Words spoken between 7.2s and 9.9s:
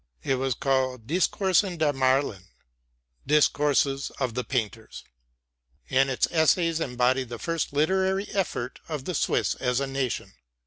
the first literary effort of the Swiss as a